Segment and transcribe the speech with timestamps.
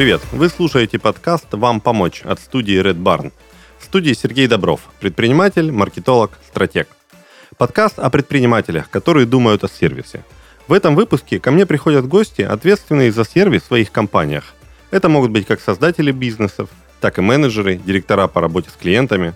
[0.00, 0.22] Привет!
[0.32, 3.32] Вы слушаете подкаст «Вам помочь» от студии Red Barn.
[3.78, 6.88] В студии Сергей Добров, предприниматель, маркетолог, стратег.
[7.58, 10.24] Подкаст о предпринимателях, которые думают о сервисе.
[10.66, 14.54] В этом выпуске ко мне приходят гости, ответственные за сервис в своих компаниях.
[14.90, 16.70] Это могут быть как создатели бизнесов,
[17.02, 19.34] так и менеджеры, директора по работе с клиентами.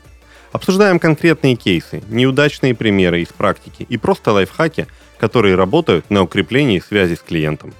[0.51, 4.87] Обсуждаем конкретные кейсы, неудачные примеры из практики и просто лайфхаки,
[5.19, 7.75] которые работают на укреплении связи с клиентом.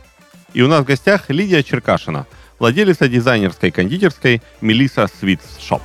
[0.53, 2.27] И у нас в гостях Лидия Черкашина,
[2.65, 5.83] владелица дизайнерской кондитерской Melissa Sweets Shop.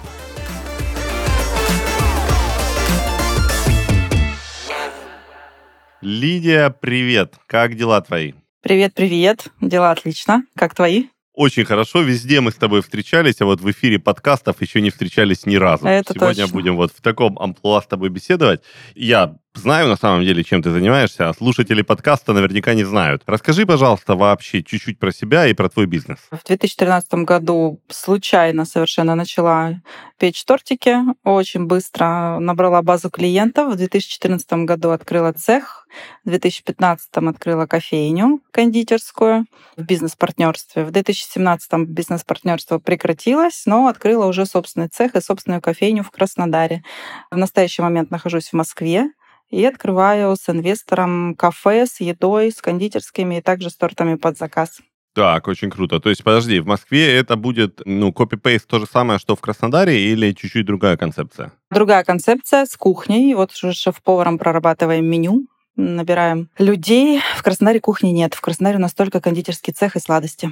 [6.00, 7.34] Лидия, привет!
[7.48, 8.32] Как дела твои?
[8.62, 9.48] Привет, привет.
[9.60, 10.44] Дела отлично.
[10.56, 11.08] Как твои?
[11.34, 12.02] Очень хорошо.
[12.02, 15.86] Везде мы с тобой встречались, а вот в эфире подкастов еще не встречались ни разу.
[15.86, 16.54] Это Сегодня точно.
[16.54, 18.62] будем вот в таком амплуа с тобой беседовать.
[18.96, 23.24] Я знаю на самом деле, чем ты занимаешься, а слушатели подкаста наверняка не знают.
[23.26, 26.20] Расскажи, пожалуйста, вообще чуть-чуть про себя и про твой бизнес.
[26.32, 29.82] В 2013 году случайно совершенно начала
[30.18, 30.98] печь тортики.
[31.24, 33.74] Очень быстро набрала базу клиентов.
[33.74, 35.88] В 2014 году открыла цех.
[36.24, 39.46] В 2015 открыла кофейню кондитерскую
[39.76, 40.86] в бизнес-партнерстве.
[40.86, 46.84] В 2017 бизнес-партнерство прекратилось, но открыла уже собственный цех и собственную кофейню в Краснодаре.
[47.32, 49.10] В настоящий момент нахожусь в Москве
[49.50, 54.82] и открываю с инвестором кафе с едой, с кондитерскими и также с тортами под заказ.
[55.16, 56.00] Так, очень круто.
[56.00, 60.00] То есть, подожди, в Москве это будет, ну, копи-пейст то же самое, что в Краснодаре,
[60.12, 61.52] или чуть-чуть другая концепция?
[61.72, 63.34] Другая концепция с кухней.
[63.34, 67.22] Вот шеф-поваром прорабатываем меню, набираем людей.
[67.36, 68.34] В Краснодаре кухни нет.
[68.36, 70.52] В Краснодаре у нас только кондитерский цех и сладости.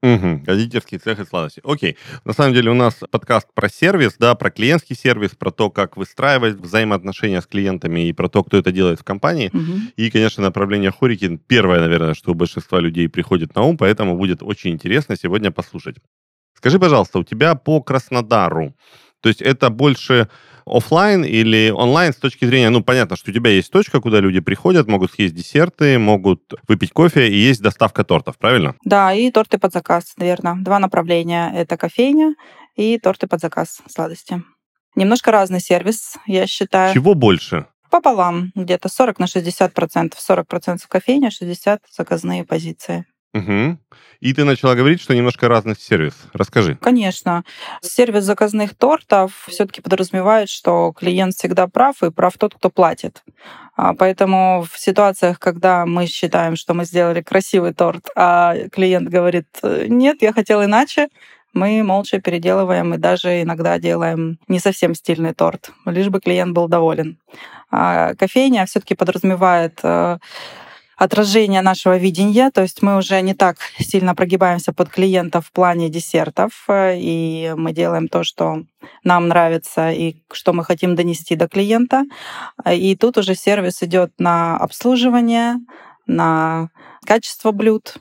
[0.00, 0.44] Угу,
[1.02, 1.60] цех и сладости.
[1.64, 1.96] Окей.
[2.24, 5.96] На самом деле у нас подкаст про сервис, да, про клиентский сервис, про то, как
[5.96, 9.50] выстраивать взаимоотношения с клиентами и про то, кто это делает в компании.
[9.52, 9.90] Мгм.
[9.96, 14.42] И, конечно, направление Хорикин первое, наверное, что у большинства людей приходит на ум, поэтому будет
[14.42, 15.96] очень интересно сегодня послушать.
[16.54, 18.74] Скажи, пожалуйста, у тебя по Краснодару,
[19.20, 20.28] то есть это больше
[20.66, 24.40] оффлайн или онлайн с точки зрения, ну, понятно, что у тебя есть точка, куда люди
[24.40, 28.74] приходят, могут съесть десерты, могут выпить кофе, и есть доставка тортов, правильно?
[28.84, 30.56] Да, и торты под заказ, верно.
[30.60, 31.52] Два направления.
[31.54, 32.34] Это кофейня
[32.76, 34.42] и торты под заказ, сладости.
[34.94, 36.92] Немножко разный сервис, я считаю.
[36.94, 37.66] Чего больше?
[37.90, 40.20] Пополам, где-то 40 на 60 процентов.
[40.20, 43.06] 40 процентов кофейня, 60 заказные позиции.
[43.38, 43.78] Угу.
[44.20, 46.14] И ты начала говорить, что немножко разный сервис.
[46.32, 46.76] Расскажи.
[46.80, 47.44] Конечно.
[47.82, 53.22] Сервис заказных тортов все-таки подразумевает, что клиент всегда прав, и прав тот, кто платит.
[53.76, 59.46] А, Поэтому в ситуациях, когда мы считаем, что мы сделали красивый торт, а клиент говорит,
[59.62, 61.08] «Э, нет, я хотел иначе,
[61.54, 66.68] мы молча переделываем и даже иногда делаем не совсем стильный торт, лишь бы клиент был
[66.68, 67.18] доволен.
[67.70, 70.18] А кофейня все-таки подразумевает э,
[70.98, 75.88] отражение нашего видения, то есть мы уже не так сильно прогибаемся под клиента в плане
[75.88, 78.64] десертов, э, и мы делаем то, что
[79.04, 82.04] нам нравится и что мы хотим донести до клиента.
[82.68, 85.56] И тут уже сервис идет на обслуживание,
[86.06, 86.68] на
[87.06, 87.98] качество блюд,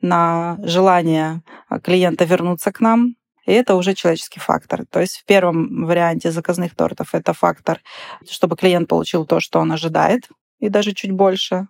[0.00, 1.42] на желание
[1.82, 3.16] клиента вернуться к нам.
[3.46, 4.86] И это уже человеческий фактор.
[4.86, 7.80] То есть в первом варианте заказных тортов это фактор,
[8.28, 10.28] чтобы клиент получил то, что он ожидает,
[10.60, 11.66] и даже чуть больше.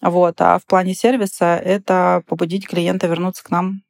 [0.00, 0.40] Вот.
[0.40, 3.82] А в плане сервиса это побудить клиента вернуться к нам.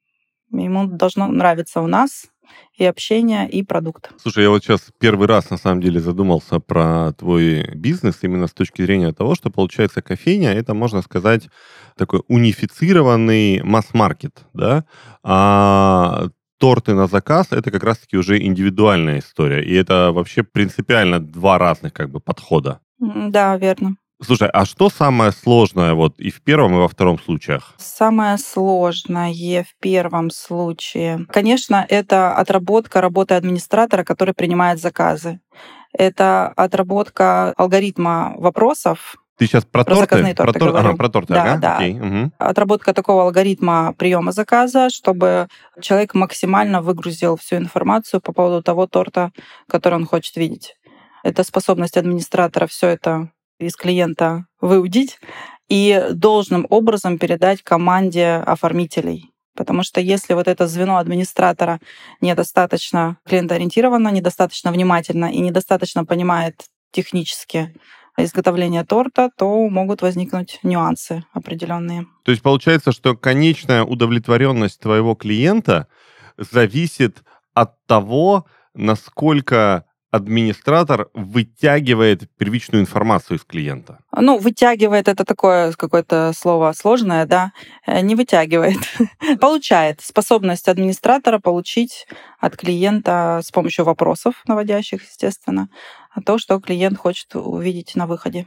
[0.51, 2.27] Ему должно нравиться у нас
[2.75, 4.11] и общение, и продукт.
[4.21, 8.53] Слушай, я вот сейчас первый раз на самом деле задумался про твой бизнес именно с
[8.53, 11.49] точки зрения того, что получается кофейня, это можно сказать
[11.97, 14.85] такой унифицированный масс-маркет, да,
[15.23, 16.29] а
[16.59, 21.93] торты на заказ это как раз-таки уже индивидуальная история, и это вообще принципиально два разных
[21.93, 22.81] как бы подхода.
[22.99, 23.97] Да, верно.
[24.27, 27.75] Слушай, а что самое сложное вот и в первом, и во втором случаях?
[27.79, 29.33] Самое сложное
[29.65, 35.41] в первом случае, конечно, это отработка работы администратора, который принимает заказы.
[35.93, 40.35] Это отработка алгоритма вопросов, Ты сейчас про, Про торты?
[40.35, 41.77] торты про, тор- ага, про торты, Да, ага, да.
[41.77, 42.33] окей, мгм.
[42.39, 45.49] отработка такого алгоритма приема заказа, чтобы
[45.81, 49.33] человек максимально выгрузил всю информацию по поводу того торта,
[49.69, 50.77] который он хочет видеть.
[51.25, 55.19] Это способность администратора все это из клиента выудить
[55.69, 59.31] и должным образом передать команде оформителей.
[59.57, 61.81] Потому что если вот это звено администратора
[62.21, 67.75] недостаточно клиентоориентировано, недостаточно внимательно и недостаточно понимает технически
[68.17, 72.07] изготовление торта, то могут возникнуть нюансы определенные.
[72.25, 75.89] То есть получается, что конечная удовлетворенность твоего клиента
[76.37, 77.23] зависит
[77.55, 79.85] от того, насколько
[80.15, 83.99] администратор вытягивает первичную информацию из клиента?
[84.17, 87.53] Ну, вытягивает это такое какое-то слово сложное, да,
[87.87, 88.79] э, не вытягивает.
[89.41, 92.07] Получает способность администратора получить
[92.39, 95.69] от клиента с помощью вопросов наводящих, естественно,
[96.25, 98.47] то, что клиент хочет увидеть на выходе.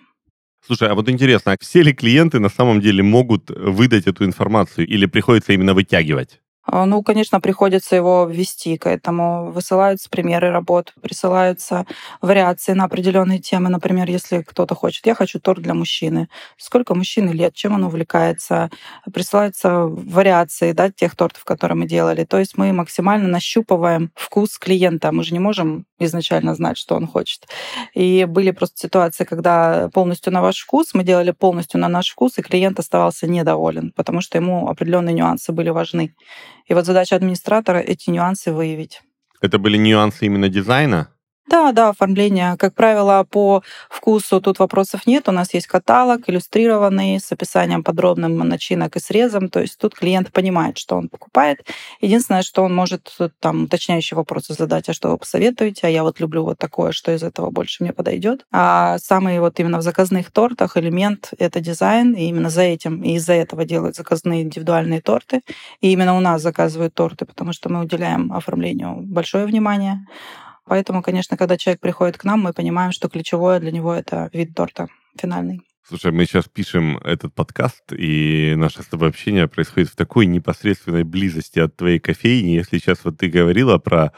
[0.66, 4.88] Слушай, а вот интересно, а все ли клиенты на самом деле могут выдать эту информацию
[4.88, 6.40] или приходится именно вытягивать?
[6.70, 9.52] А, ну, конечно, приходится его ввести к этому.
[9.52, 11.86] Высылаются примеры работ, присылаются
[12.22, 13.70] вариации на определенные темы.
[13.70, 16.28] Например, если кто-то хочет, я хочу торт для мужчины.
[16.58, 18.70] Сколько мужчины лет, чем он увлекается.
[19.14, 22.26] Присылаются вариации да, тех тортов, которые мы делали.
[22.26, 25.12] То есть мы максимально нащупываем вкус клиента.
[25.14, 27.48] Мы же не можем изначально знать, что он хочет.
[27.94, 32.38] И были просто ситуации, когда полностью на ваш вкус, мы делали полностью на наш вкус,
[32.38, 36.14] и клиент оставался недоволен, потому что ему определенные нюансы были важны.
[36.68, 39.02] И вот задача администратора эти нюансы выявить.
[39.42, 41.10] Это были нюансы именно дизайна?
[41.50, 42.58] Да, да, оформление.
[42.58, 45.30] Как правило, по вкусу тут вопросов нет.
[45.30, 49.48] У нас есть каталог иллюстрированный с описанием подробным начинок и срезом.
[49.48, 51.66] То есть тут клиент понимает, что он покупает.
[52.02, 56.20] Единственное, что он может там уточняющие вопросы задать, а что вы посоветуете, а я вот
[56.20, 58.46] люблю вот такое, что из этого больше мне подойдет.
[58.52, 63.14] А самый вот именно в заказных тортах элемент— это дизайн, и именно за этим и
[63.16, 65.42] из-за этого делают заказные индивидуальные торты.
[65.80, 70.06] И именно у нас заказывают торты, потому что мы уделяем оформлению большое внимание.
[70.68, 74.54] Поэтому, конечно, когда человек приходит к нам, мы понимаем, что ключевое для него это вид
[74.54, 74.88] торта
[75.20, 75.62] финальный.
[75.88, 81.04] Слушай, мы сейчас пишем этот подкаст, и наше с тобой общение происходит в такой непосредственной
[81.04, 82.52] близости от твоей кофейни.
[82.52, 84.12] Если сейчас вот ты говорила про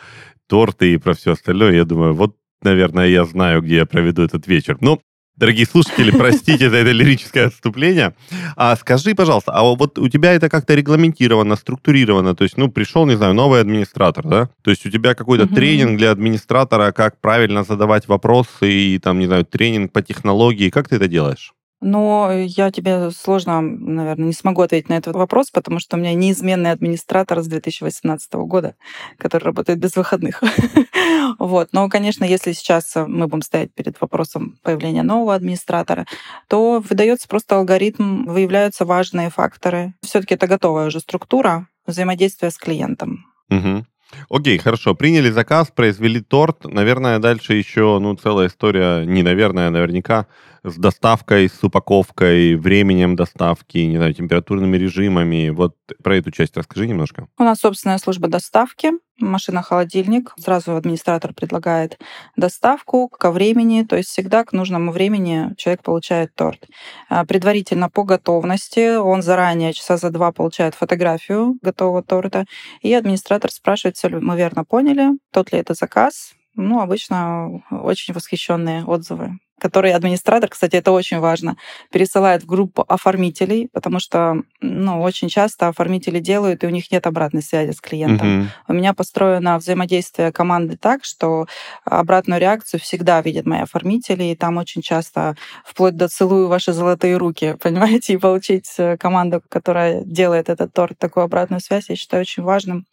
[0.47, 4.47] торты и про все остальное, я думаю, вот, наверное, я знаю, где я проведу этот
[4.47, 4.77] вечер.
[4.81, 4.99] Но
[5.39, 8.13] Дорогие слушатели, простите за это лирическое отступление.
[8.57, 12.35] А скажи, пожалуйста, а вот у тебя это как-то регламентировано, структурировано?
[12.35, 14.49] То есть, ну, пришел, не знаю, новый администратор, да?
[14.61, 15.55] То есть у тебя какой-то угу.
[15.55, 20.69] тренинг для администратора, как правильно задавать вопросы и, там, не знаю, тренинг по технологии.
[20.69, 21.53] Как ты это делаешь?
[21.81, 26.13] Но я тебе сложно, наверное, не смогу ответить на этот вопрос, потому что у меня
[26.13, 28.75] неизменный администратор с 2018 года,
[29.17, 30.43] который работает без выходных.
[31.39, 31.69] вот.
[31.71, 36.05] Но, конечно, если сейчас мы будем стоять перед вопросом появления нового администратора,
[36.47, 39.93] то выдается просто алгоритм, выявляются важные факторы.
[40.01, 43.25] Все-таки это готовая уже структура взаимодействия с клиентом.
[43.49, 43.85] Угу.
[44.29, 44.95] Окей, хорошо.
[44.95, 46.65] Приняли заказ, произвели торт.
[46.65, 50.27] Наверное, дальше еще, ну, целая история, не наверное, а наверняка,
[50.63, 55.49] с доставкой, с упаковкой, временем доставки, не знаю, температурными режимами.
[55.49, 57.27] Вот про эту часть расскажи немножко.
[57.37, 60.33] У нас собственная служба доставки, машина-холодильник.
[60.39, 61.99] Сразу администратор предлагает
[62.35, 66.65] доставку ко времени, то есть всегда к нужному времени человек получает торт.
[67.09, 72.45] А, предварительно по готовности он заранее, часа за два, получает фотографию готового торта,
[72.81, 78.13] и администратор спрашивает, все ли мы верно поняли, тот ли это заказ, ну, обычно очень
[78.13, 81.57] восхищенные отзывы который администратор, кстати, это очень важно,
[81.91, 87.05] пересылает в группу оформителей, потому что, ну, очень часто оформители делают, и у них нет
[87.07, 88.27] обратной связи с клиентом.
[88.27, 88.47] Uh-huh.
[88.67, 91.47] У меня построено взаимодействие команды так, что
[91.85, 95.35] обратную реакцию всегда видят мои оформители, и там очень часто
[95.65, 100.97] вплоть до целую ваши золотые руки, понимаете, и получить э, команду, которая делает этот торт,
[100.97, 102.85] такую обратную связь, я считаю очень важным.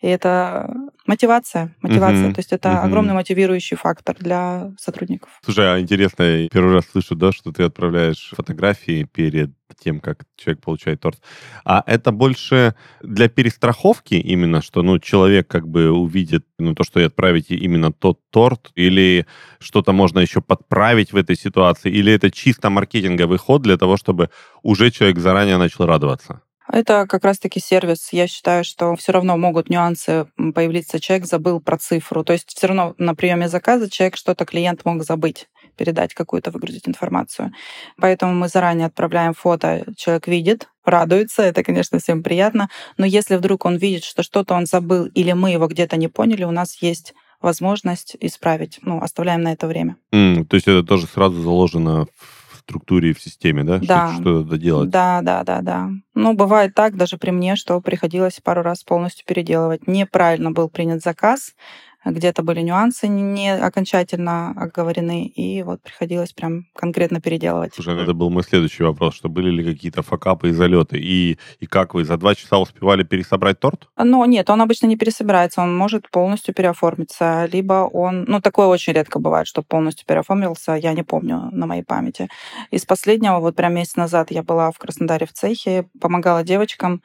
[0.00, 0.70] И это
[1.06, 2.34] мотивация, мотивация, uh-huh.
[2.34, 2.84] то есть это uh-huh.
[2.84, 5.30] огромный мотивирующий фактор для сотрудников.
[5.44, 9.50] Слушай, а интересно, интересно, я первый раз слышу, да, что ты отправляешь фотографии перед
[9.82, 11.20] тем, как человек получает торт.
[11.64, 17.00] А это больше для перестраховки именно, что, ну, человек как бы увидит, ну, то, что
[17.00, 19.26] и отправите именно тот торт, или
[19.58, 24.30] что-то можно еще подправить в этой ситуации, или это чисто маркетинговый ход для того, чтобы
[24.62, 26.42] уже человек заранее начал радоваться?
[26.72, 28.12] Это как раз-таки сервис.
[28.12, 31.00] Я считаю, что все равно могут нюансы появиться.
[31.00, 32.22] Человек забыл про цифру.
[32.22, 35.48] То есть все равно на приеме заказа человек что-то клиент мог забыть
[35.80, 37.52] передать какую-то, выгрузить информацию.
[37.96, 42.68] Поэтому мы заранее отправляем фото, человек видит, радуется, это, конечно, всем приятно.
[42.98, 46.44] Но если вдруг он видит, что что-то он забыл или мы его где-то не поняли,
[46.44, 48.78] у нас есть возможность исправить.
[48.82, 49.96] Ну, оставляем на это время.
[50.12, 52.04] Mm, то есть это тоже сразу заложено
[52.52, 53.78] в структуре, в системе, да?
[53.78, 54.12] Да.
[54.12, 54.90] Что, что делать?
[54.90, 55.88] Да, да, да, да.
[56.14, 59.86] Ну, бывает так, даже при мне, что приходилось пару раз полностью переделывать.
[59.86, 61.54] Неправильно был принят заказ,
[62.04, 67.74] где-то были нюансы не окончательно оговорены, и вот приходилось прям конкретно переделывать.
[67.74, 71.66] Слушай, это был мой следующий вопрос, что были ли какие-то факапы и залеты, и, и
[71.66, 73.88] как вы за два часа успевали пересобрать торт?
[73.98, 78.94] Ну, нет, он обычно не пересобирается, он может полностью переоформиться, либо он, ну, такое очень
[78.94, 82.28] редко бывает, что полностью переоформился, я не помню на моей памяти.
[82.70, 87.02] Из последнего, вот прям месяц назад я была в Краснодаре в цехе, помогала девочкам,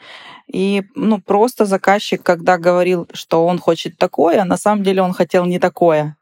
[0.47, 5.45] и, ну, просто заказчик, когда говорил, что он хочет такое, на самом деле он хотел
[5.45, 6.17] не такое.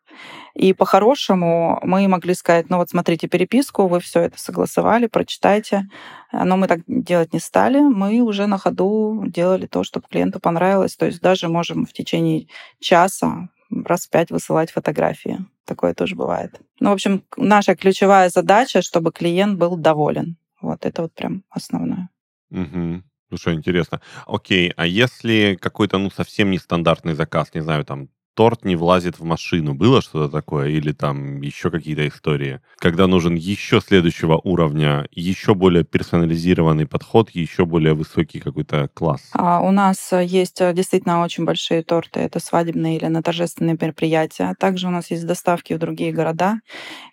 [0.54, 5.90] И по-хорошему мы могли сказать, ну вот смотрите переписку, вы все это согласовали, прочитайте.
[6.32, 7.80] Но мы так делать не стали.
[7.80, 10.96] Мы уже на ходу делали то, что клиенту понравилось.
[10.96, 12.48] То есть даже можем в течение
[12.80, 13.50] часа
[13.86, 15.40] раз в пять высылать фотографии.
[15.66, 16.60] Такое тоже бывает.
[16.80, 20.38] Ну, в общем, наша ключевая задача, чтобы клиент был доволен.
[20.62, 22.10] Вот это вот прям основное.
[22.52, 23.02] Угу.
[23.30, 24.02] Слушай, интересно.
[24.28, 29.24] Окей, а если какой-то, ну, совсем нестандартный заказ, не знаю, там, торт не влазит в
[29.24, 29.74] машину.
[29.74, 30.70] Было что-то такое?
[30.70, 32.60] Или там еще какие-то истории?
[32.78, 39.30] Когда нужен еще следующего уровня, еще более персонализированный подход, еще более высокий какой-то класс?
[39.34, 42.20] А у нас есть э, действительно очень большие торты.
[42.20, 44.56] Это свадебные или на торжественные мероприятия.
[44.60, 46.60] Также у нас есть доставки в другие города.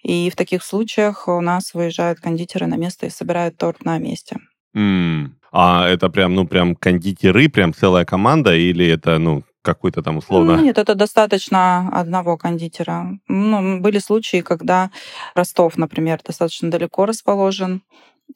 [0.03, 4.39] И в таких случаях у нас выезжают кондитеры на место и собирают торт на месте.
[4.77, 5.31] Mm.
[5.53, 10.57] А это прям, ну, прям кондитеры, прям целая команда, или это, ну, какой-то там условно...
[10.57, 13.19] Ну, нет, это достаточно одного кондитера.
[13.29, 14.91] Ну, были случаи, когда
[15.35, 17.83] Ростов, например, достаточно далеко расположен,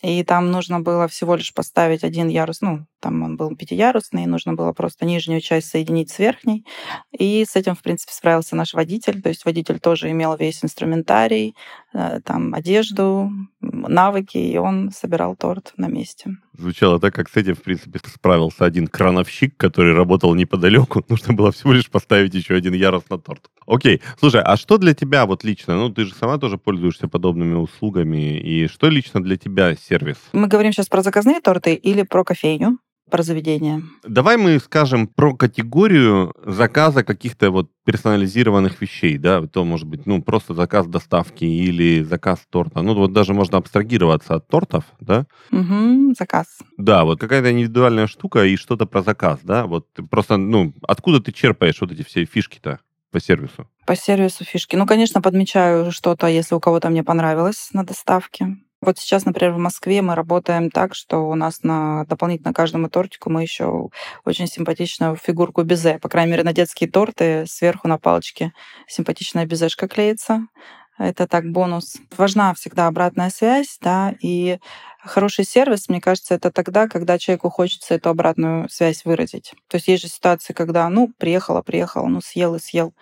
[0.02, 4.55] и там нужно было всего лишь поставить один ярус, ну, там он был пятиярусный, нужно
[4.55, 6.65] было просто нижнюю часть соединить с верхней.
[7.13, 9.21] И с этим, в принципе, справился наш водитель.
[9.21, 11.55] То есть водитель тоже имел весь инструментарий,
[11.93, 13.31] э, там, одежду,
[13.61, 16.31] навыки, и он собирал торт на месте.
[16.57, 21.05] Звучало так, как с этим, в принципе, справился один крановщик, который работал неподалеку.
[21.11, 23.51] Нужно было всего лишь поставить еще один ярус на торт.
[23.67, 24.01] Окей.
[24.19, 25.77] Слушай, а что для тебя вот лично?
[25.77, 28.41] Ну, ты же сама тоже пользуешься подобными услугами.
[28.41, 30.17] И что лично для тебя сервис?
[30.33, 32.79] Мы говорим сейчас про заказные торты или про кофейню?
[33.11, 33.83] Про заведение.
[34.07, 40.23] Давай мы скажем про категорию заказа каких-то вот персонализированных вещей, да, то может быть, ну,
[40.23, 42.83] просто заказ доставки или заказ торта.
[42.83, 45.27] Ну, вот даже можно абстрагироваться от тортов, да?
[45.53, 46.47] Угу, заказ.
[46.79, 49.67] Да, вот какая-то индивидуальная штука и что-то про заказ, да?
[49.67, 52.81] Вот просто, ну, откуда ты черпаешь вот эти все фишки-то?
[53.15, 53.69] по сервису?
[53.87, 54.75] По сервису фишки.
[54.75, 58.57] Ну, конечно, подмечаю что-то, если у кого-то мне понравилось на доставке.
[58.85, 63.31] Вот сейчас, например, в Москве мы работаем так, что у нас на дополнительно каждому тортику
[63.31, 63.88] мы еще
[64.26, 65.99] очень симпатичную фигурку безе.
[65.99, 68.53] По крайней мере, на детские торты сверху на палочке
[68.87, 70.47] симпатичная безешка клеится.
[70.99, 71.97] Это так бонус.
[72.17, 74.59] Важна всегда обратная связь, да, и
[75.03, 79.55] хороший сервис, мне кажется, это тогда, когда человеку хочется эту обратную связь выразить.
[79.69, 82.95] То есть есть же ситуации, когда, ну, приехала, приехала, ну, съел и съел.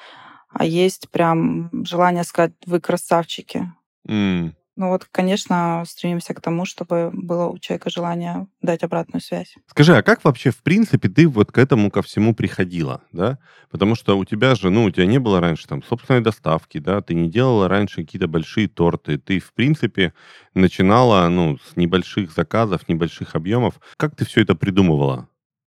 [0.48, 3.70] А есть прям желание сказать, вы красавчики.
[4.08, 4.52] Mm.
[4.74, 9.54] Ну вот, конечно, стремимся к тому, чтобы было у человека желание дать обратную связь.
[9.66, 13.38] Скажи, а как вообще, в принципе, ты вот к этому ко всему приходила, да?
[13.70, 17.02] Потому что у тебя же, ну, у тебя не было раньше там собственной доставки, да,
[17.02, 20.14] ты не делала раньше какие-то большие торты, ты, в принципе,
[20.54, 23.74] начинала, ну, с небольших заказов, небольших объемов.
[23.98, 25.28] Как ты все это придумывала?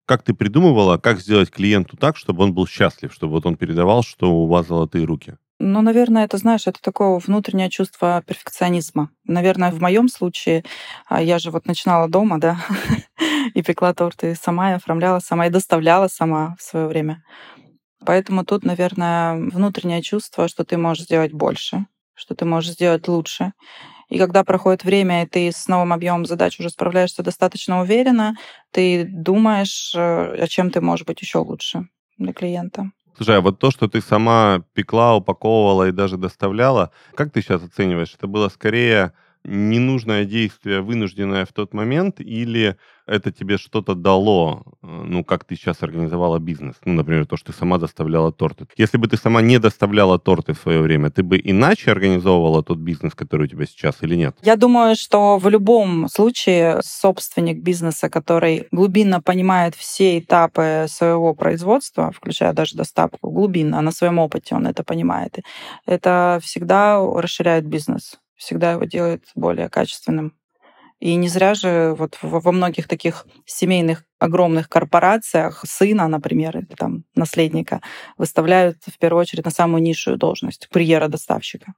[0.05, 4.03] Как ты придумывала, как сделать клиенту так, чтобы он был счастлив, чтобы вот он передавал,
[4.03, 5.37] что у вас золотые руки?
[5.65, 9.11] Ну, наверное, это, знаешь, это такое внутреннее чувство перфекционизма.
[9.23, 10.65] Наверное, в моем случае,
[11.07, 12.57] а, я же вот начинала дома, да,
[13.53, 17.23] и пекла торты сама, и оформляла сама, и доставляла сама в свое время.
[18.05, 23.53] Поэтому тут, наверное, внутреннее чувство, что ты можешь сделать больше, что ты можешь сделать лучше.
[24.09, 28.35] И когда проходит время, и ты с новым объемом задач уже справляешься достаточно уверенно,
[28.71, 32.91] ты думаешь, э, о чем ты можешь быть еще лучше для клиента.
[33.15, 37.63] Слушай, а вот то, что ты сама пекла, упаковывала и даже доставляла, как ты сейчас
[37.63, 38.13] оцениваешь?
[38.15, 44.87] Это было скорее ненужное действие, вынужденное в тот момент, или это тебе что-то дало, э,
[44.87, 46.75] ну, как ты сейчас организовала бизнес?
[46.85, 48.67] Ну, например, то, что ты сама доставляла торты.
[48.77, 52.77] Если бы ты сама не доставляла торты в свое время, ты бы иначе организовывала тот
[52.77, 54.35] бизнес, который у тебя сейчас, или нет?
[54.41, 62.11] Я думаю, что в любом случае собственник бизнеса, который глубинно понимает все этапы своего производства,
[62.11, 65.39] включая даже доставку, глубинно, на своем опыте он это понимает,
[65.85, 70.33] это всегда расширяет бизнес всегда его делает более качественным.
[71.03, 77.03] И не зря же вот во многих таких семейных огромных корпорациях сына, например, или там
[77.13, 77.81] наследника
[78.17, 81.73] выставляют в первую очередь на самую низшую должность курьера-доставщика.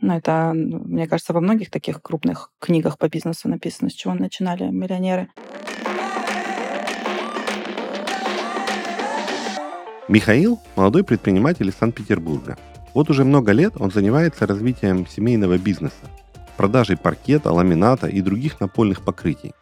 [0.00, 4.70] Ну, это, мне кажется, во многих таких крупных книгах по бизнесу написано, с чего начинали
[4.70, 5.28] миллионеры.
[10.06, 12.56] Михаил– молодой предприниматель из Санкт-Петербурга.
[12.94, 16.06] Вот уже много лет он занимается развитием семейного бизнеса,
[16.56, 19.52] продажей паркета, ламината и других напольных покрытий.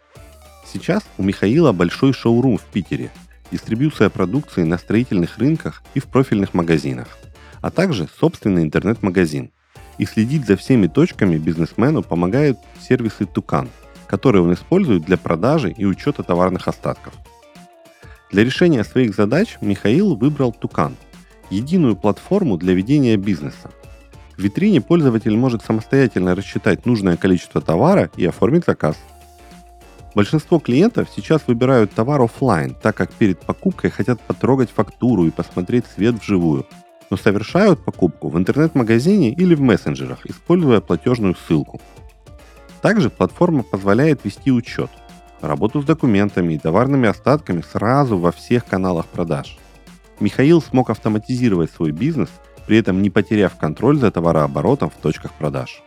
[0.67, 3.11] Сейчас у Михаила большой шоурум в Питере,
[3.51, 7.19] дистрибьюция продукции на строительных рынках и в профильных магазинах,
[7.61, 9.51] а также собственный интернет-магазин.
[9.97, 13.69] И следить за всеми точками бизнесмену помогают сервисы Тукан,
[14.09, 17.15] которые он использует для продажи и учета товарных остатков.
[18.33, 20.97] Для решения своих задач Михаил выбрал Тукан–
[21.51, 23.71] единую платформу для ведения бизнеса.
[24.37, 28.97] В витрине пользователь может самостоятельно рассчитать нужное количество товара и оформить заказ.
[30.15, 35.87] Большинство клиентов сейчас выбирают товар офлайн, так как перед покупкой хотят потрогать фактуру и посмотреть
[35.87, 36.67] цвет вживую,
[37.11, 41.81] но совершают покупку в интернет-магазине или в мессенджерах, используя платежную ссылку.
[42.81, 44.91] Также платформа позволяет вести учет,
[45.41, 49.59] работу с документами и товарными остатками сразу во всех каналах продаж.
[50.21, 52.29] Михаил смог автоматизировать свой бизнес,
[52.67, 55.83] при этом не потеряв контроль за товарооборотом в точках продаж.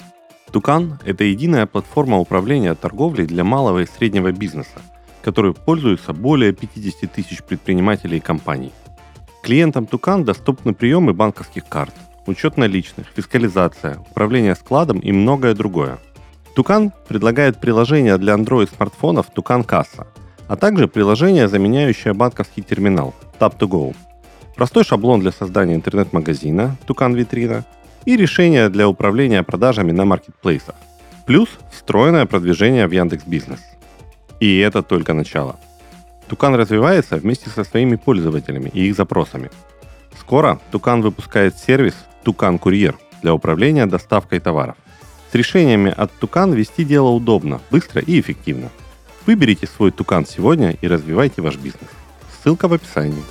[0.51, 4.81] Тукан– это единая платформа управления торговлей для малого и среднего бизнеса,
[5.22, 8.72] которой пользуются более 50 тысяч предпринимателей и компаний.
[9.43, 11.93] Клиентам Тукан доступны приемы банковских карт,
[12.25, 16.00] учет наличных, фискализация, управление складом и многое другое.
[16.55, 20.07] Тукан предлагает приложение для Android-смартфонов Тукан Касса,
[20.48, 23.96] а также приложение, заменяющее банковский терминал Tap2Go.
[24.58, 27.64] Простой шаблон для создания интернет-магазина Тукан Витрина
[28.06, 30.74] и решение для управления продажами на маркетплейсах.
[31.28, 33.60] Плюс встроенное продвижение в Яндекс Бизнес.
[34.40, 35.58] И это только начало.
[36.28, 39.52] Тукан развивается вместе со своими пользователями и их запросами.
[40.20, 44.76] Скоро Тукан выпускает сервис Тукан Курьер для управления доставкой товаров.
[45.32, 48.70] С решениями от Тукан вести дело удобно, быстро и эффективно.
[49.28, 51.92] Выберите свой Тукан сегодня и развивайте ваш бизнес.
[52.42, 53.24] Ссылка в описании.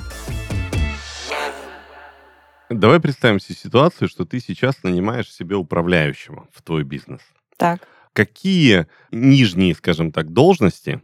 [2.70, 7.20] Давай представим себе ситуацию, что ты сейчас нанимаешь себе управляющего в твой бизнес.
[7.56, 7.86] Так.
[8.12, 11.02] Какие нижние, скажем так, должности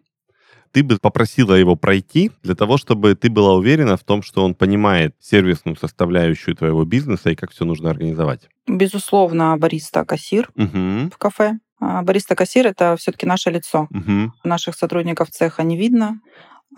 [0.73, 4.55] ты бы попросила его пройти для того, чтобы ты была уверена в том, что он
[4.55, 8.49] понимает сервисную составляющую твоего бизнеса и как все нужно организовать?
[8.67, 11.11] Безусловно, бариста-кассир Угу.
[11.13, 11.59] в кафе.
[11.79, 13.89] А Бариста-кассир— это все таки наше лицо.
[13.91, 14.33] Угу.
[14.45, 16.21] Наших сотрудников цеха не видно,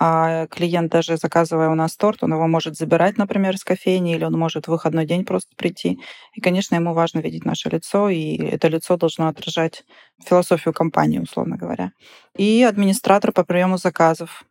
[0.00, 4.24] а клиент даже заказывая у нас торт, он его может забирать, например, из кофейни, или
[4.24, 5.98] он может в выходной день просто прийти.
[6.34, 9.84] И, конечно, ему важно видеть наше лицо, и это лицо должно отражать
[10.24, 11.92] философию компании, условно говоря.
[12.36, 14.44] И администратор по приему заказов.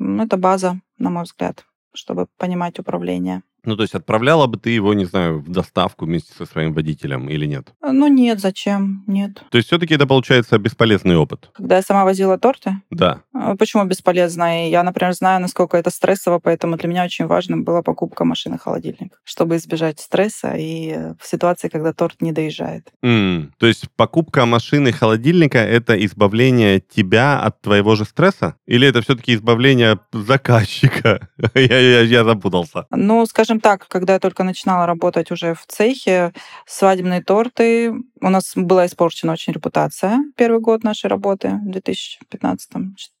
[0.00, 3.42] М, Это база, на мой взгляд, чтобы понимать управление.
[3.64, 7.28] Ну, то есть отправляла бы ты его, не знаю, в доставку вместе со своим водителем
[7.28, 7.72] или нет?
[7.82, 9.04] Ну нет, зачем?
[9.06, 9.42] Нет.
[9.50, 11.50] То есть все-таки это получается бесполезный опыт.
[11.54, 13.22] Когда я сама возила торты, Да.
[13.34, 14.68] А Почему бесполезно?
[14.68, 19.56] Я, например, знаю, насколько это стрессово, поэтому для меня очень важно была покупка машины-холодильник, чтобы
[19.56, 22.88] избежать стресса и э, в ситуации, когда торт не доезжает.
[23.02, 28.54] М, То есть покупка машины холодильника это избавление тебя от твоего же стресса?
[28.66, 31.28] Или это все-таки избавление заказчика?
[31.54, 32.86] я, я, я запутался.
[32.90, 33.26] Ну,
[33.58, 36.32] скажем так, когда я только начинала работать уже в цехе,
[36.66, 42.70] свадебные торты, у нас была испорчена очень репутация первый год нашей работы, в 2015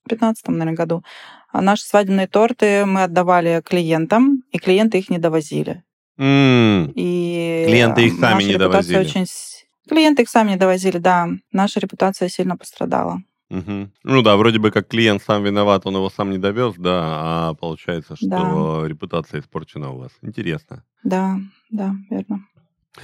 [0.08, 1.02] 15 наверное, году.
[1.52, 5.82] А наши свадебные торты мы отдавали клиентам, и клиенты их не довозили.
[6.18, 8.98] М, И Клиенты их сами не довозили.
[8.98, 9.26] Очень...
[9.88, 11.28] Клиенты их сами не довозили, да.
[11.52, 13.22] Наша репутация сильно пострадала.
[13.50, 13.92] Мгм.
[14.04, 17.54] Ну да, вроде бы как клиент сам виноват, он его сам не довез, да, а
[17.54, 20.12] получается, что репутация испорчена у вас.
[20.22, 20.84] Интересно.
[21.04, 21.38] Да,
[21.70, 22.44] да, верно.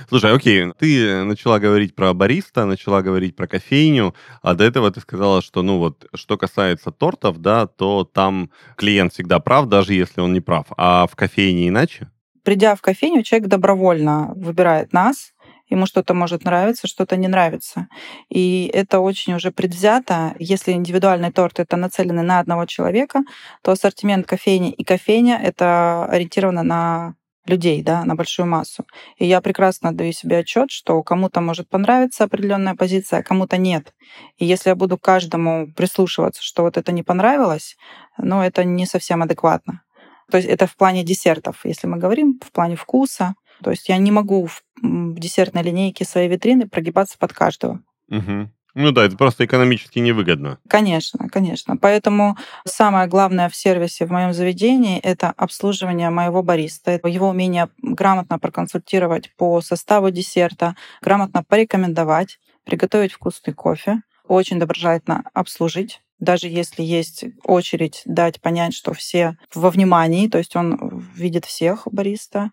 [0.08, 5.00] Слушай, окей, ты начала говорить про бариста, начала говорить про кофейню, а до этого ты
[5.00, 10.20] сказала, что, ну вот, что касается тортов, да, то там клиент всегда прав, даже если
[10.20, 10.66] он не прав.
[10.76, 12.10] А в кофейне иначе?
[12.42, 15.32] Придя в кофейню, человек добровольно выбирает нас.
[15.74, 17.88] Ему что-то может нравиться, что-то не нравится.
[18.28, 20.36] И это очень уже предвзято.
[20.38, 23.24] Если индивидуальный торт это нацеленный на одного человека,
[23.60, 28.86] то ассортимент кофейни и кофейня это ориентировано на людей, да, на большую массу.
[29.18, 33.92] И я прекрасно отдаю себе отчет, что кому-то может понравиться определенная позиция, а кому-то нет.
[34.38, 37.76] И если я буду каждому прислушиваться, что вот это не понравилось,
[38.16, 39.82] ну, это не совсем адекватно.
[40.30, 43.34] То есть это в плане десертов, если мы говорим, в плане вкуса.
[43.62, 47.80] То есть я не могу в десертной линейке своей витрины прогибаться под каждого.
[48.08, 48.52] Мгм.
[48.74, 50.58] Ну да, это просто экономически невыгодно.
[50.68, 51.76] Конечно, конечно.
[51.76, 52.36] Поэтому
[52.66, 59.32] самое главное в сервисе в моем заведении это обслуживание моего бариста, его умение грамотно проконсультировать
[59.36, 66.00] по составу десерта, грамотно порекомендовать, приготовить вкусный кофе, очень доброжелательно обслужить.
[66.18, 71.86] Даже если есть очередь, дать понять, что все во внимании, то есть он видит всех
[71.90, 72.50] бариста.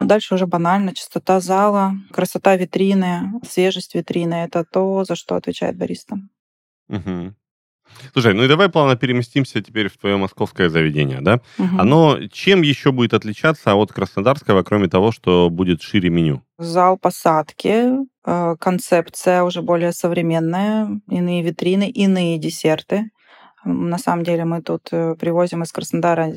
[0.00, 6.16] Дальше уже банально чистота зала, красота витрины, свежесть витрины— это то, за что отвечает бариста.
[6.88, 7.36] Мгм.
[8.12, 11.40] Слушай, ну и давай плавно переместимся теперь в твое московское заведение, да?
[11.58, 11.80] Мгм.
[11.80, 16.42] Оно чем еще будет отличаться от краснодарского, кроме того, что будет шире меню?
[16.58, 17.90] Зал посадки,
[18.24, 23.10] э, концепция уже более современная, иные витрины, иные десерты.
[23.64, 26.32] На самом деле мы тут э, привозим из Краснодара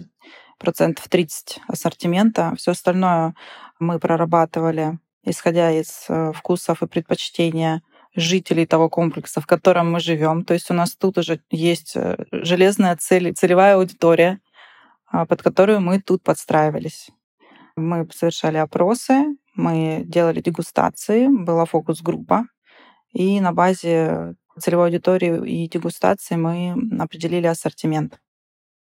[0.64, 2.54] процентов 30 ассортимента.
[2.58, 3.36] Все остальное
[3.80, 7.82] мы прорабатывали, исходя из э, вкусов и предпочтения
[8.16, 10.46] жителей того комплекса, в котором мы живем.
[10.46, 14.40] То есть у нас тут уже есть э, железная цель, целевая аудитория,
[15.12, 17.10] а, под которую мы тут подстраивались.
[17.76, 22.46] Мы совершали опросы, мы делали дегустации, была фокус-группа,
[23.12, 28.20] и на базе целевой аудитории и дегустации мы определили ассортимент.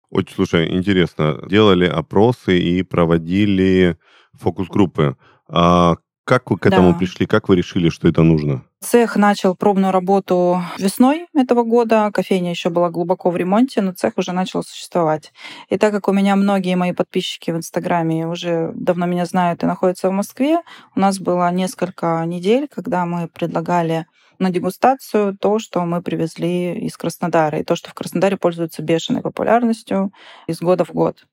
[0.09, 1.39] Очень, слушай, интересно.
[1.47, 3.97] Делали опросы и проводили
[4.33, 5.17] фокус-группы.
[5.47, 5.95] А
[6.29, 6.97] как вы к этому да.
[6.99, 7.25] пришли?
[7.25, 8.63] Как вы решили, что это нужно?
[8.81, 12.11] Цех начал пробную работу весной этого года.
[12.13, 15.33] Кофейня еще была глубоко в ремонте, но цех уже начал существовать.
[15.69, 19.65] И так как у меня многие мои подписчики в Инстаграме уже давно меня знают и
[19.65, 20.59] находятся в Москве,
[20.95, 24.05] у нас было несколько недель, когда мы предлагали
[24.39, 29.21] на дегустацию то, что мы привезли из Краснодара, и то, что в Краснодаре пользуется бешеной
[29.21, 30.11] популярностью
[30.47, 31.25] из года в год.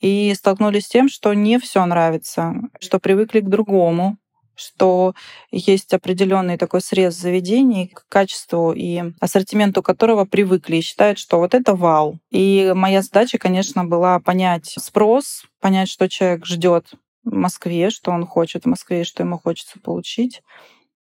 [0.00, 4.18] И столкнулись с тем, что не все нравится, что привыкли к другому,
[4.56, 5.14] что
[5.50, 11.54] есть определенный такой срез заведений к качеству и ассортименту которого привыкли и считают, что вот
[11.54, 12.18] это вау.
[12.30, 16.92] И моя задача, конечно, была понять спрос, понять, что человек ждет
[17.24, 20.42] в Москве, что он хочет в Москве что ему хочется получить.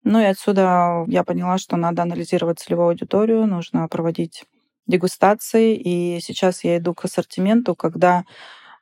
[0.04, 4.44] Ну и отсюда я поняла, что надо анализировать целевую аудиторию, нужно проводить
[4.88, 5.76] дегустации.
[5.76, 8.26] И сейчас я иду к ассортименту, когда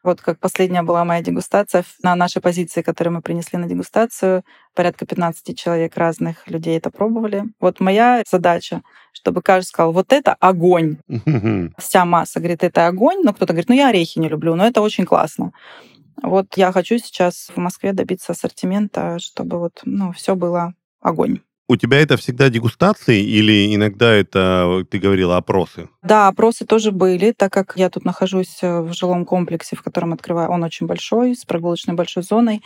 [0.03, 5.05] вот как последняя была моя дегустация на нашей позиции, которую мы принесли на дегустацию, порядка
[5.05, 7.43] 15 человек разных людей это пробовали.
[7.59, 8.81] Вот моя задача,
[9.11, 10.97] чтобы каждый сказал, вот это огонь.
[11.77, 14.81] Вся масса говорит, это огонь, но кто-то говорит, ну я орехи не люблю, но это
[14.81, 15.51] очень классно.
[16.23, 21.41] Вот я хочу сейчас в Москве добиться ассортимента, чтобы вот, ну, все было огонь.
[21.71, 25.87] У тебя это всегда дегустации или иногда это, ты говорила, опросы?
[26.03, 30.11] Да, опросы тоже были, так как я тут нахожусь э, в жилом комплексе, в котором
[30.11, 32.61] открываю, он очень большой, с прогулочной большой зоной.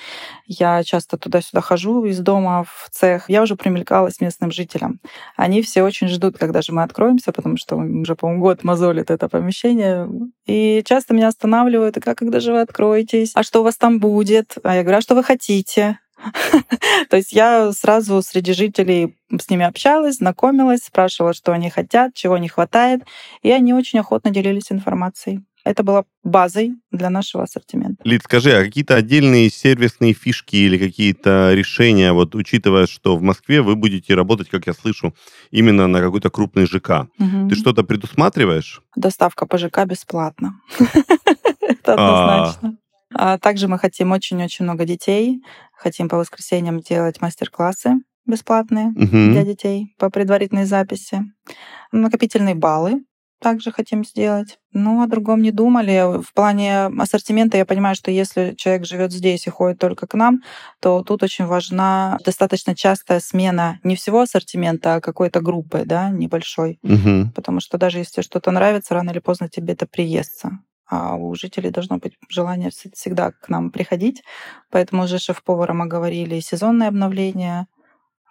[0.48, 3.30] Я часто туда-сюда хожу из дома в цех.
[3.30, 5.00] Я уже примелькалась местным жителям.
[5.36, 9.30] Они все очень ждут, когда же мы откроемся, потому что уже, по-моему, год мозолит это
[9.30, 10.10] помещение.
[10.48, 13.34] И часто меня останавливают, и как, когда же вы откроетесь?
[13.36, 14.58] А что у вас там будет?
[14.64, 16.00] А я говорю, а что вы хотите?
[17.10, 22.38] То есть я сразу среди жителей с ними общалась, знакомилась, спрашивала, что они хотят, чего
[22.38, 23.04] не хватает,
[23.42, 25.42] и они очень охотно делились информацией.
[25.66, 27.98] Это было базой для нашего ассортимента.
[28.04, 33.64] Лид, скажи, а какие-то отдельные сервисные фишки или какие-то решения, вот учитывая, что в Москве
[33.64, 35.16] вы будете работать, как я слышу,
[35.50, 37.50] именно на какой-то крупный ЖК, угу.
[37.50, 38.84] ты что-то предусматриваешь?
[38.96, 40.62] Доставка по ЖК бесплатно.
[41.62, 42.46] Это а.
[42.46, 42.78] однозначно.
[43.18, 45.42] А также мы хотим очень-очень много детей.
[45.74, 49.32] Хотим по воскресеньям делать мастер-классы бесплатные угу.
[49.32, 51.24] для детей по предварительной записи.
[51.92, 53.04] Накопительные баллы
[53.40, 54.58] также хотим сделать.
[54.74, 56.22] Ну, о другом не думали.
[56.22, 60.42] В плане ассортимента я понимаю, что если человек живет здесь и ходит только к нам,
[60.82, 66.80] то тут очень важна достаточно частая смена не всего ассортимента, а какой-то группы, да, небольшой.
[66.82, 67.34] Угу.
[67.36, 71.72] Потому что даже если что-то нравится, рано или поздно тебе это приестся а у жителей
[71.72, 74.24] должно быть желание всегда к нам приходить.
[74.72, 77.68] Поэтому уже шеф-поваром оговорили сезонное обновление.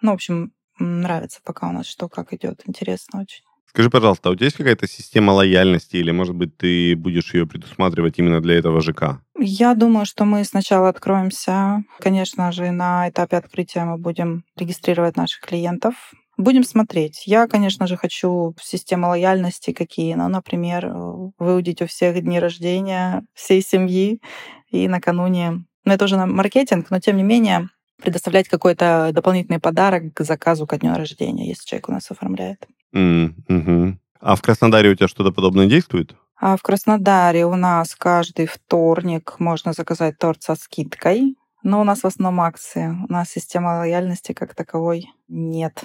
[0.01, 2.61] Ну, в общем, нравится пока у нас что как идет.
[2.65, 3.43] Интересно очень.
[3.75, 7.45] Скажи, пожалуйста, а у тебя есть какая-то система лояльности или, может быть, ты будешь ее
[7.45, 9.19] предусматривать именно для этого ЖК?
[9.37, 11.83] Я думаю, что мы сначала откроемся.
[11.99, 17.23] Конечно же, на этапе открытия мы будем регистрировать наших клиентов, Будем смотреть.
[17.25, 23.23] Я, конечно же, хочу систему лояльности какие, ну, например, э, выудить у всех дни рождения
[23.33, 24.21] всей семьи
[24.69, 25.65] и накануне.
[25.85, 27.69] Ну, это уже на маркетинг, но тем не менее
[28.01, 32.67] предоставлять какой-то дополнительный подарок к заказу ко дню рождения, если человек у нас оформляет.
[32.93, 33.93] Mm-hmm.
[34.19, 36.15] А в Краснодаре у тебя что-то подобное действует?
[36.37, 42.01] А в Краснодаре у нас каждый вторник можно заказать торт со скидкой, но у нас
[42.01, 42.93] в основном акции.
[43.07, 45.83] У нас системы лояльности как таковой нет.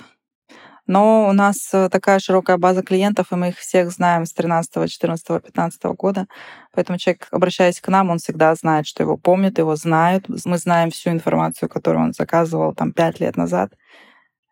[0.90, 4.90] Но у нас э, такая широкая база клиентов, и мы их всех знаем с 13,
[4.90, 6.26] 14, 15 года.
[6.74, 10.24] Поэтому человек, обращаясь к нам, он всегда знает, что его помнят, его знают.
[10.28, 13.72] Мы знаем всю информацию, которую он заказывал там пять лет назад.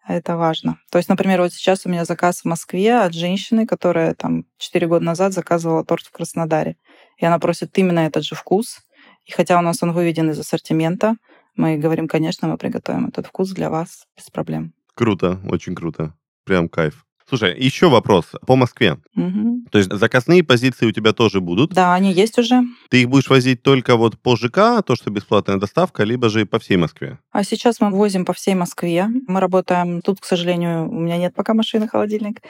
[0.07, 0.79] Это важно.
[0.93, 4.87] То есть, например, вот сейчас у меня заказ в Москве от женщины, которая там 4
[4.87, 6.77] года назад заказывала торт в Краснодаре.
[7.17, 8.79] И она просит именно этот же вкус.
[9.25, 11.17] И хотя у нас он выведен из ассортимента,
[11.57, 14.73] мы говорим, конечно, мы приготовим этот вкус для вас без проблем.
[14.95, 16.15] Круто, очень круто.
[16.49, 17.05] Прям кайф.
[17.29, 18.97] Слушай, еще вопрос по Москве.
[19.15, 19.65] Угу.
[19.71, 21.75] То есть заказные позиции у тебя тоже будут?
[21.75, 22.63] Да, они есть уже.
[22.89, 26.45] Ты их будешь возить только вот по ЖК, то, что бесплатная доставка, либо же и
[26.47, 27.19] по всей Москве?
[27.31, 29.09] А сейчас мы возим по всей Москве.
[29.27, 30.01] Мы работаем...
[30.01, 32.41] Тут, к сожалению, у меня нет пока машины, холодильник.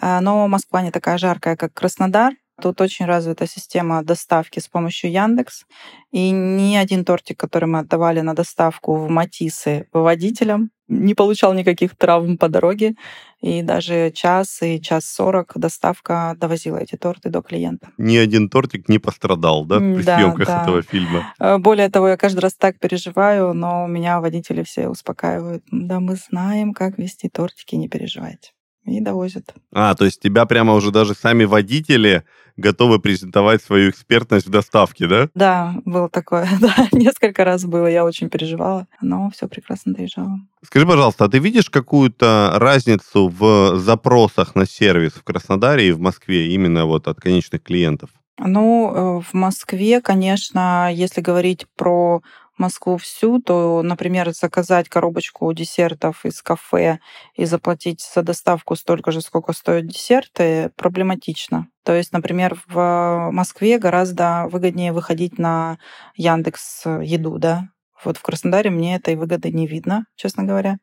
[0.00, 2.32] А, но Москва не такая жаркая, как Краснодар.
[2.62, 5.66] Тут очень развита система доставки с помощью Яндекс.
[6.12, 11.96] И ни один тортик, который мы отдавали на доставку в Матисы водителям, не получал никаких
[11.96, 12.94] травм по дороге.
[13.40, 17.90] И даже час и час сорок доставка довозила эти торты до клиента.
[17.98, 20.62] Ни один тортик не пострадал, да, при Да, съемках да.
[20.62, 21.34] этого фильма?
[21.38, 25.62] Э, Более того, я каждый раз так переживаю, но меня водители все успокаивают.
[25.70, 28.52] Да, мы знаем, как вести тортики, не переживайте.
[28.84, 29.54] И довозят.
[29.72, 32.24] А, то есть тебя прямо уже даже сами водители
[32.56, 35.28] готовы презентовать свою экспертность в доставке, да?
[35.34, 36.48] Да, было такое.
[36.60, 37.86] Да, несколько раз было.
[37.86, 40.38] Я очень переживала, но все прекрасно доезжало.
[40.62, 46.00] Скажи, пожалуйста, а ты видишь какую-то разницу в запросах на сервис в Краснодаре и в
[46.00, 48.10] Москве именно вот от конечных клиентов?
[48.38, 52.20] Ну, э, в Москве, конечно, если говорить про
[52.58, 57.00] Москву всю, то, например, заказать коробочку десертов из кафе
[57.34, 61.68] и заплатить за доставку столько же, сколько стоят десерты, проблематично.
[61.84, 65.78] То есть, например, в Москве гораздо выгоднее выходить на
[66.16, 67.68] Яндекс Еду, да.
[68.04, 70.78] Вот в Краснодаре мне этой выгоды не видно, честно говоря.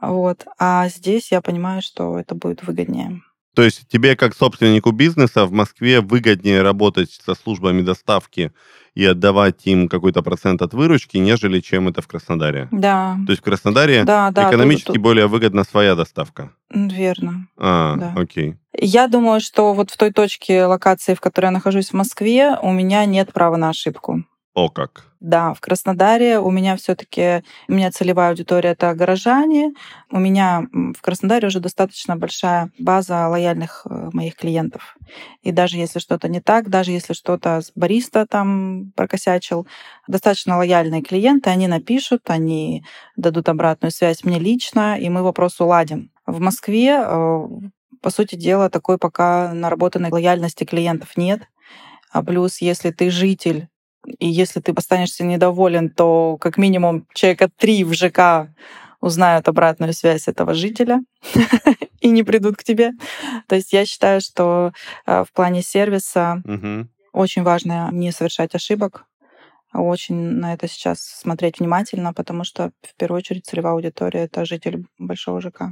[0.00, 0.46] Вот.
[0.58, 3.20] А здесь я понимаю, что это будет выгоднее.
[3.54, 8.52] То есть тебе, как собственнику бизнеса, в Москве выгоднее работать со службами доставки
[8.94, 12.68] и отдавать им какой-то процент от выручки, нежели чем это в Краснодаре?
[12.70, 13.16] Да.
[13.26, 14.44] То есть в Краснодаре Да, да.
[14.44, 16.52] тут- экономически тут- более выгодна своя доставка?
[16.70, 17.48] Верно.
[17.56, 18.14] А, Да.
[18.16, 18.56] окей.
[18.72, 22.72] Я думаю, что вот в той точке локации, в которой я нахожусь в Москве, у
[22.72, 24.24] меня нет права на ошибку.
[24.60, 25.06] О как.
[25.20, 29.72] Да, в Краснодаре у меня все-таки у меня целевая аудитория это горожане.
[30.10, 34.98] У меня в Краснодаре уже достаточно большая база лояльных э, моих клиентов.
[35.40, 39.66] И даже если что-то не так, даже если что-то с бариста там прокосячил,
[40.06, 42.84] достаточно лояльные клиенты, они напишут, они
[43.16, 46.10] дадут обратную связь мне лично, и мы вопрос уладим.
[46.26, 47.46] В Москве, э,
[48.02, 51.48] по сути дела, такой пока наработанной лояльности клиентов нет.
[52.12, 53.70] А плюс, если ты житель
[54.18, 58.48] и если ты останешься недоволен, то как минимум человека три в ЖК
[59.00, 61.00] узнают обратную связь этого жителя
[62.00, 62.92] и не придут к тебе.
[63.46, 64.72] То есть я считаю, что
[65.06, 66.42] э, в плане сервиса
[67.12, 69.06] очень важно не совершать ошибок,
[69.72, 74.86] очень на это сейчас смотреть внимательно, потому что в первую очередь целевая аудитория— это житель
[74.98, 75.62] большого ЖК.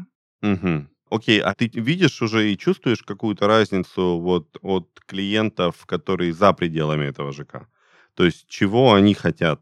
[0.41, 0.89] Мгм.
[1.11, 7.07] Окей, а ты видишь уже и чувствуешь какую-то разницу вот от клиентов, которые за пределами
[7.07, 7.67] этого ЖК?
[8.19, 9.61] То есть чего они хотят?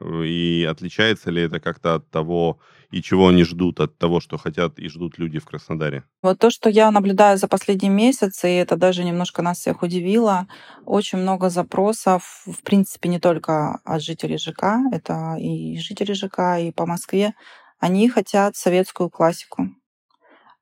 [0.00, 2.58] Э, И отличается ли это как-то от того,
[2.90, 6.04] и чего они ждут от того, что хотят и ждут люди в Краснодаре?
[6.22, 10.46] Вот то, что я наблюдаю за последний месяц, и это даже немножко нас всех удивило,
[10.86, 16.72] очень много запросов, в принципе, не только от жителей ЖК, это и жители ЖК, и
[16.72, 17.34] по Москве,
[17.80, 19.68] они хотят советскую классику.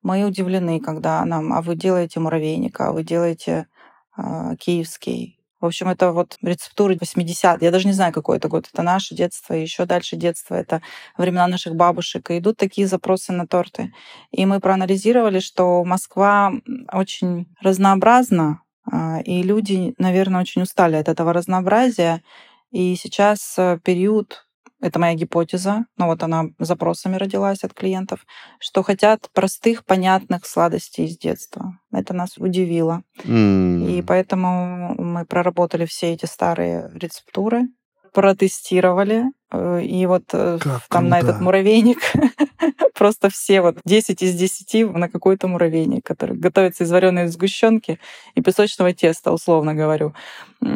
[0.03, 3.67] Мы удивлены, когда нам, а вы делаете муравейник, а вы делаете
[4.17, 5.38] а, киевский.
[5.61, 8.69] В общем, это вот рецептуры 80 Я даже не знаю, какой это год.
[8.71, 10.55] Это наше детство, и еще дальше детство.
[10.55, 10.81] Это
[11.17, 12.31] времена наших бабушек.
[12.31, 13.93] И идут такие запросы на торты.
[14.31, 16.53] И мы проанализировали, что Москва
[16.91, 22.23] очень разнообразна, а, и люди, наверное, очень устали от этого разнообразия.
[22.71, 24.45] И сейчас э, период,
[24.81, 28.25] это моя гипотеза, но вот она запросами родилась от клиентов,
[28.59, 31.79] что хотят простых, понятных сладостей из детства.
[31.91, 33.03] Это нас удивило.
[33.25, 37.67] М, И поэтому мы проработали все эти старые рецептуры,
[38.19, 39.23] протестировали.
[39.51, 41.43] э, И вот э, Как там на этот круто.
[41.43, 41.99] муравейник
[42.95, 47.97] просто все вот 10 из 10 на какой-то муравейник, который готовится из вареной сгущенки
[48.35, 50.13] и песочного теста, условно говорю.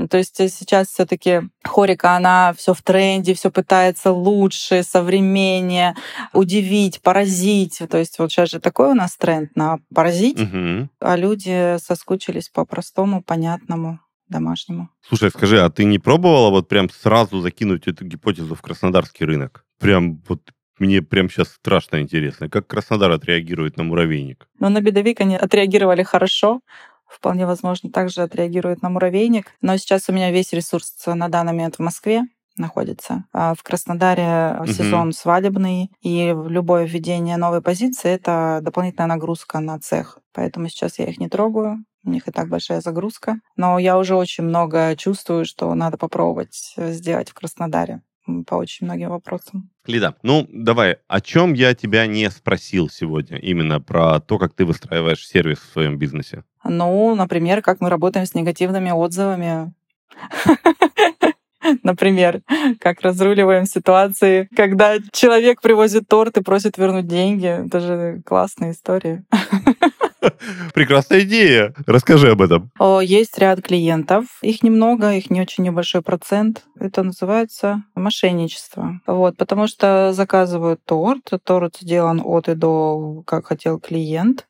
[0.09, 5.95] То есть э, сейчас все таки хорика, она все в тренде, все пытается лучше, современнее,
[6.31, 7.81] удивить, поразить.
[7.89, 10.89] То есть вот сейчас же такой у нас тренд на поразить, мгм.
[11.01, 13.99] а люди соскучились по простому, понятному,
[14.33, 14.89] домашнему.
[15.07, 19.65] Слушай, скажи, а ты не пробовала вот прям сразу закинуть эту гипотезу в краснодарский рынок?
[19.79, 20.41] Прям вот
[20.79, 24.47] мне прям сейчас страшно интересно, как Краснодар отреагирует на муравейник?
[24.59, 26.59] Но на бедовик они отреагировали хорошо.
[27.07, 29.45] Вполне возможно, также отреагируют на муравейник.
[29.61, 32.23] Но сейчас у меня весь ресурс на данный момент в Москве
[32.57, 33.25] находится.
[33.33, 34.67] А в Краснодаре Мгм.
[34.67, 40.19] сезон свадебный, и любое введение новой позиции— это дополнительная нагрузка на цех.
[40.33, 41.83] Поэтому сейчас я их не трогаю.
[42.05, 43.39] У них и так большая загрузка.
[43.55, 48.01] Но я уже очень много чувствую, что надо попробовать э, сделать в Краснодаре
[48.47, 49.69] по очень многим вопросам.
[49.85, 53.37] Лида, ну давай, о чем я тебя не спросил сегодня?
[53.37, 56.43] Именно про то, как ты выстраиваешь сервис в своем бизнесе.
[56.63, 59.73] Ну, например, как мы работаем с негативными отзывами.
[61.83, 62.41] Например,
[62.79, 67.65] как разруливаем ситуации, когда человек привозит торт и просит вернуть деньги.
[67.65, 69.23] Это же классная история.
[70.73, 71.73] Прекрасная идея.
[71.85, 72.71] Расскажи об этом.
[73.01, 74.25] Есть ряд клиентов.
[74.41, 76.63] Их немного, их не очень небольшой процент.
[76.79, 78.99] Это называется мошенничество.
[79.07, 81.31] Вот, потому что заказывают торт.
[81.43, 84.47] Торт сделан от и до, как хотел клиент.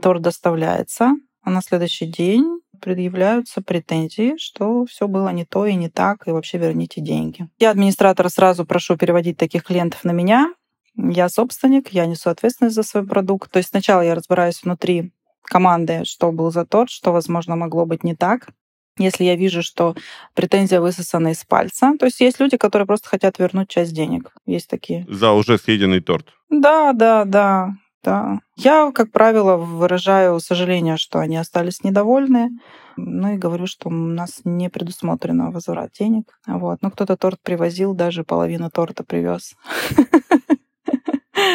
[0.00, 5.88] Торт доставляется, а на следующий день предъявляются претензии, что все было не то и не
[5.88, 7.48] так, и вообще верните деньги.
[7.58, 10.52] Я администратора сразу прошу переводить таких клиентов на меня.
[10.96, 13.50] Я собственник, я несу ответственность за свой продукт.
[13.50, 18.04] То есть сначала я разбираюсь внутри команды, что был за торт, что, возможно, могло быть
[18.04, 18.48] не так.
[18.98, 19.94] Если я вижу, что
[20.34, 21.94] претензия высосана из пальца.
[21.98, 24.34] То есть есть люди, которые просто хотят вернуть часть денег.
[24.44, 25.06] Есть такие.
[25.08, 26.26] За уже съеденный торт.
[26.50, 27.70] Да, да, да.
[28.04, 28.40] Да.
[28.56, 32.50] Я, как правило, выражаю сожаление, что они остались недовольны.
[32.96, 36.24] Ну и говорю, что у нас не предусмотрено возврат денег.
[36.46, 36.82] Вот.
[36.82, 39.54] Но кто-то торт привозил, даже половину торта привез.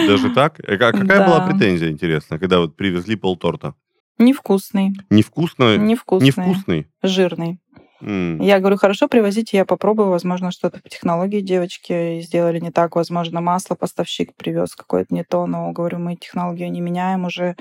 [0.07, 0.59] Даже так?
[0.59, 1.27] А какая Да.
[1.27, 3.73] была претензия, интересно, когда вот привезли полторта?
[4.17, 4.93] Невкусный.
[5.09, 5.77] Невкусно?
[5.77, 6.27] Невкусный.
[6.27, 6.87] Невкусный?
[7.03, 7.59] Жирный.
[8.01, 8.39] М.
[8.41, 10.09] Я говорю, хорошо, привозите, я попробую.
[10.09, 12.95] Возможно, что-то по технологии девочки сделали не так.
[12.95, 15.45] Возможно, масло поставщик привез какое-то не то.
[15.47, 17.55] Но, говорю, мы технологию не меняем уже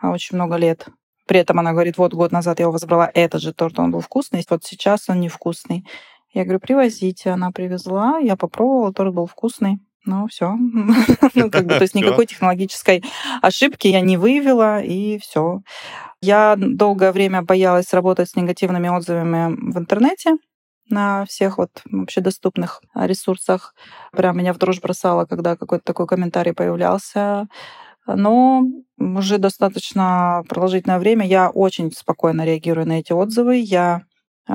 [0.00, 0.88] а, очень много лет.
[1.26, 3.90] При этом она говорит, вот год назад я у вас брала этот же торт, он
[3.92, 5.86] был вкусный, вот сейчас он невкусный.
[6.34, 7.30] Я говорю, привозите.
[7.30, 9.78] Она привезла, я попробовала, торт был вкусный.
[10.04, 10.56] Ну, все.
[11.34, 13.02] Ну, как бы, то есть никакой технологической
[13.40, 15.62] ошибки я не выявила, и все.
[16.20, 20.36] Я долгое время боялась работать с негативными отзывами в интернете
[20.88, 23.74] на всех вот общедоступных а, ресурсах.
[24.12, 27.48] Прям меня в дрожь бросало, когда какой-то такой комментарий появлялся.
[28.06, 28.62] Но
[28.98, 33.56] уже достаточно продолжительное время я очень спокойно реагирую на эти отзывы.
[33.56, 34.02] Я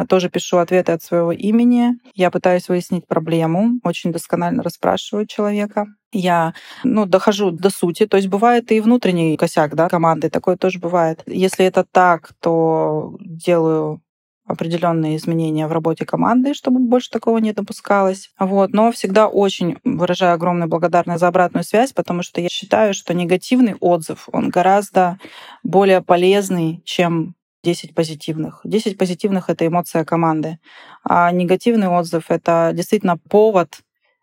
[0.10, 1.94] тоже пишу ответы от своего имени.
[2.14, 5.86] Я пытаюсь выяснить проблему, очень досконально расспрашиваю человека.
[6.12, 8.06] Я ну, дохожу до сути.
[8.06, 11.24] То есть бывает и внутренний косяк да, команды, такое тоже бывает.
[11.26, 14.02] Если это так, то делаю
[14.48, 18.32] определенные изменения в работе команды, чтобы больше такого не допускалось.
[18.40, 18.72] Вот.
[18.72, 23.76] Но всегда очень выражаю огромную благодарность за обратную связь, потому что я считаю, что негативный
[23.80, 25.20] отзыв, он гораздо
[25.64, 27.36] более полезный, чем
[27.68, 28.62] 10 позитивных.
[28.64, 30.58] 10 позитивных— это эмоция команды.
[31.04, 33.80] А негативный отзыв— это действительно повод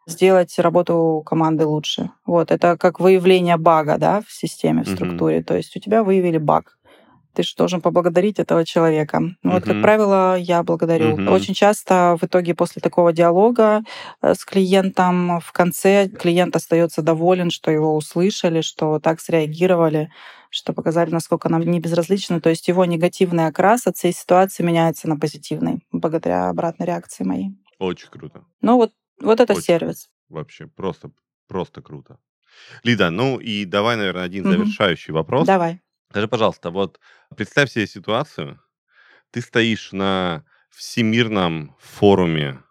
[0.07, 2.11] сделать работу команды лучше.
[2.27, 5.43] Вот, это как выявление бага да, в системе, в структуре.
[5.43, 6.79] То есть у тебя выявили баг.
[7.35, 9.21] Ты же должен поблагодарить этого человека.
[9.43, 11.17] Ну, Вот, как правило, я благодарю.
[11.17, 11.29] Мгм.
[11.29, 13.83] Очень часто в итоге после такого диалога
[14.23, 20.11] э, с клиентом в конце клиент остается доволен, что его услышали, что так среагировали,
[20.55, 22.41] что показали, насколько нам не безразлично.
[22.41, 27.51] То есть его негативный окрас от всей ситуации меняется на позитивный благодаря обратной реакции моей.
[27.79, 28.45] Очень круто.
[28.61, 30.09] Ну вот, вот это Очень сервис.
[30.29, 31.11] Вообще, просто,
[31.49, 32.19] просто круто.
[32.85, 34.53] Лида, ну и давай, наверное, один Мгм.
[34.53, 35.47] завершающий вопрос.
[35.47, 35.81] Давай.
[36.11, 37.01] Скажи, пожалуйста, вот
[37.37, 38.61] представь себе ситуацию,
[39.33, 42.63] ты стоишь на всемирном форуме,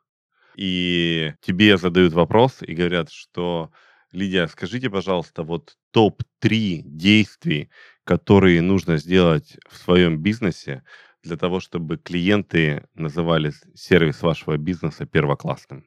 [0.55, 3.71] и тебе задают вопрос и говорят, что,
[4.11, 7.69] Лидия, скажите, пожалуйста, вот топ-3 действий,
[8.03, 10.83] которые нужно сделать в своем бизнесе
[11.23, 15.85] для того, чтобы клиенты называли сервис вашего бизнеса первоклассным.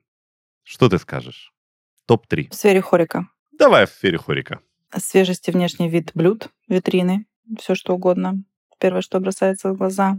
[0.64, 1.53] Что ты скажешь?
[2.07, 2.51] Топ-3.
[2.51, 3.29] В сфере хорика.
[3.59, 4.61] Давай в сфере хорика.
[4.97, 7.27] Свежесть и внешний вид блюд, витрины,
[7.61, 8.42] все что угодно.
[8.79, 10.19] Первое, что бросается в глаза.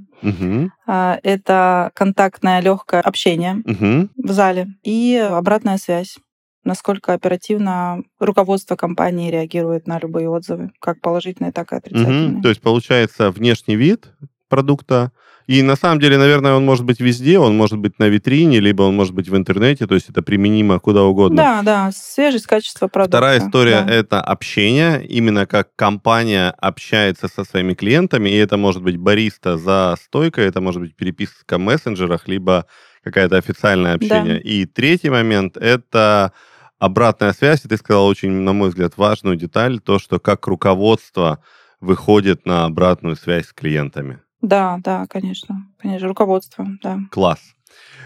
[0.85, 4.09] А, Это контактное легкое общение Мгм.
[4.17, 6.17] в зале и обратная связь.
[6.63, 12.29] Насколько оперативно руководство компании реагирует на любые отзывы, как положительные, так и отрицательные.
[12.29, 12.41] Мгм.
[12.41, 14.11] То есть получается внешний вид
[14.49, 15.11] продукта.
[15.47, 18.83] И на самом деле, наверное, он может быть везде, он может быть на витрине, либо
[18.83, 21.37] он может быть в интернете, то есть это применимо куда угодно.
[21.37, 23.17] Да, да, свежесть, качество продукта.
[23.17, 23.93] Вторая история да.
[23.93, 29.95] это общение, именно как компания общается со своими клиентами, и это может быть бариста за
[30.03, 32.65] стойкой, это может быть переписка в мессенджерах, либо
[33.07, 34.35] какое-то официальное общение.
[34.35, 34.39] Да.
[34.39, 36.31] И третий момент это
[36.79, 41.39] обратная связь, и ты сказал очень, на мой взгляд, важную деталь, то, что как руководство
[41.79, 44.19] выходит на обратную связь с клиентами.
[44.41, 45.67] Да, да, конечно.
[45.79, 46.99] Конечно, руководство, да.
[47.11, 47.39] Класс.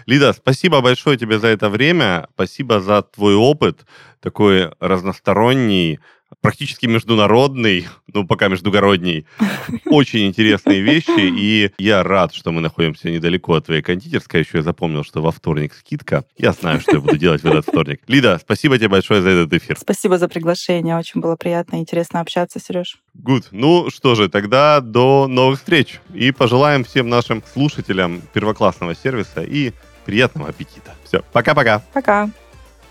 [0.06, 2.28] Лида, спасибо большое тебе за это время.
[2.34, 3.86] Спасибо за твой опыт,
[4.20, 6.00] такой разносторонний,
[6.42, 9.26] практически международный, ну, пока междугородний.
[9.86, 14.40] Очень интересные вещи, и я рад, что мы находимся недалеко от твоей кондитерской.
[14.40, 16.24] Еще я запомнил, что во вторник скидка.
[16.36, 18.02] Я знаю, что я буду делать в этот вторник.
[18.08, 19.78] Лида, спасибо тебе большое за этот эфир.
[19.78, 20.98] Спасибо за приглашение.
[20.98, 22.98] Очень было приятно и интересно общаться, Сереж.
[23.16, 23.46] Good.
[23.52, 26.00] Ну что же, тогда до новых встреч.
[26.12, 29.72] И пожелаем всем нашим слушателям первоклассного сервиса и
[30.04, 30.94] приятного аппетита.
[31.04, 31.82] Все, пока-пока.
[31.92, 32.28] Пока.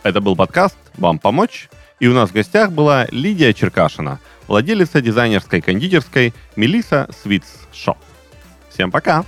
[0.04, 1.70] Это был подкаст «Вам помочь».
[2.02, 7.98] И у нас в гостях была Лидия Черкашина, владелица дизайнерской кондитерской Melissa Sweets Shop.
[8.72, 9.24] Всем пока!